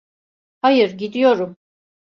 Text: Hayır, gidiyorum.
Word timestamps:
Hayır, 0.61 0.91
gidiyorum. 0.97 1.57